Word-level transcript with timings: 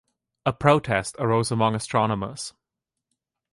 A 0.47 0.51
protest 0.51 1.15
arose 1.19 1.51
among 1.51 1.75
astronomers. 1.75 2.55